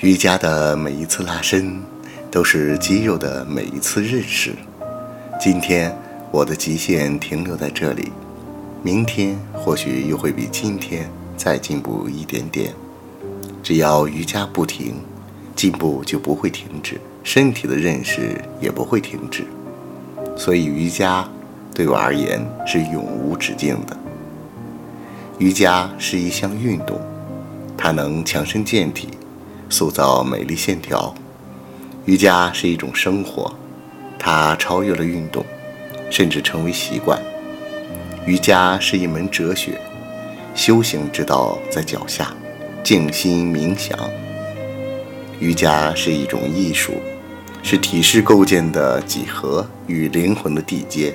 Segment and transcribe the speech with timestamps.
[0.00, 1.82] 瑜伽的每一次拉伸，
[2.30, 4.54] 都是肌肉的每一次认识。
[5.40, 5.92] 今天
[6.30, 8.12] 我的极限停留在这里，
[8.80, 12.72] 明天或许又会比今天再进步一点点。
[13.60, 14.94] 只要瑜伽不停，
[15.56, 19.44] 进步就不会停止，身体的认识也不会停止。
[20.36, 21.28] 所以瑜伽
[21.74, 23.96] 对我而言是永无止境的。
[25.38, 27.00] 瑜伽是一项运动，
[27.76, 29.08] 它能强身健体。
[29.70, 31.14] 塑造美丽线条，
[32.06, 33.54] 瑜伽是一种生活，
[34.18, 35.44] 它超越了运动，
[36.10, 37.20] 甚至成为习惯。
[38.26, 39.78] 瑜伽是一门哲学，
[40.54, 42.34] 修行之道在脚下，
[42.82, 43.98] 静心冥想。
[45.38, 46.94] 瑜伽是一种艺术，
[47.62, 51.14] 是体式构建的几何与灵魂的缔结。